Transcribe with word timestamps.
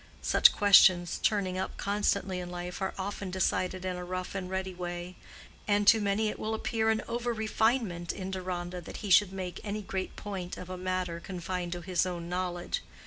Such 0.23 0.51
questions 0.51 1.19
turning 1.21 1.59
up 1.59 1.77
constantly 1.77 2.39
in 2.39 2.49
life 2.49 2.81
are 2.81 2.95
often 2.97 3.29
decided 3.29 3.85
in 3.85 3.97
a 3.97 4.03
rough 4.03 4.33
and 4.33 4.49
ready 4.49 4.73
way; 4.73 5.15
and 5.67 5.85
to 5.85 6.01
many 6.01 6.27
it 6.29 6.39
will 6.39 6.55
appear 6.55 6.89
an 6.89 7.03
over 7.07 7.31
refinement 7.33 8.11
in 8.11 8.31
Deronda 8.31 8.81
that 8.81 8.97
he 9.05 9.11
should 9.11 9.31
make 9.31 9.59
any 9.63 9.83
great 9.83 10.15
point 10.15 10.57
of 10.57 10.71
a 10.71 10.75
matter 10.77 11.19
confined 11.19 11.71
to 11.73 11.81
his 11.81 12.03
own 12.07 12.27
knowledge. 12.27 12.81